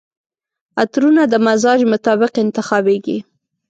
عطرونه 0.81 1.21
د 1.31 1.35
مزاج 1.45 1.79
مطابق 1.93 2.31
انتخابیږي. 2.45 3.17